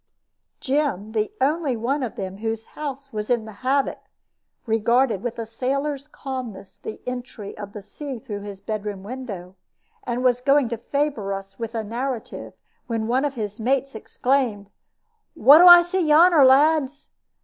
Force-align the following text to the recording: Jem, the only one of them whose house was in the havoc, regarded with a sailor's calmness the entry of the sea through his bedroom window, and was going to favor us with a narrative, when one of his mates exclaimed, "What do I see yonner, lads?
Jem, 0.61 1.11
the 1.11 1.31
only 1.39 1.77
one 1.77 2.01
of 2.01 2.15
them 2.15 2.37
whose 2.37 2.65
house 2.73 3.13
was 3.13 3.29
in 3.29 3.45
the 3.45 3.51
havoc, 3.61 3.99
regarded 4.65 5.21
with 5.21 5.37
a 5.37 5.45
sailor's 5.45 6.07
calmness 6.07 6.77
the 6.81 7.01
entry 7.05 7.55
of 7.55 7.73
the 7.73 7.83
sea 7.83 8.17
through 8.17 8.39
his 8.41 8.61
bedroom 8.61 9.03
window, 9.03 9.55
and 10.03 10.23
was 10.23 10.41
going 10.41 10.69
to 10.69 10.77
favor 10.77 11.33
us 11.33 11.59
with 11.59 11.75
a 11.75 11.83
narrative, 11.83 12.53
when 12.87 13.05
one 13.05 13.23
of 13.23 13.35
his 13.35 13.59
mates 13.59 13.93
exclaimed, 13.93 14.71
"What 15.35 15.59
do 15.59 15.67
I 15.67 15.83
see 15.83 16.01
yonner, 16.03 16.43
lads? 16.43 17.11